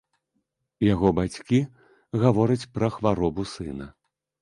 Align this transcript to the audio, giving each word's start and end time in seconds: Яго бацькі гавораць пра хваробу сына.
Яго 0.93 1.11
бацькі 1.19 1.59
гавораць 2.25 2.69
пра 2.81 2.93
хваробу 2.99 3.51
сына. 3.57 3.85